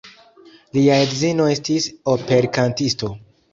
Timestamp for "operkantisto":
2.17-3.15